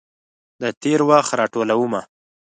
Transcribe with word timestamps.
د 0.61 0.63
تیروخت 0.81 1.31
راټولومه 1.39 2.01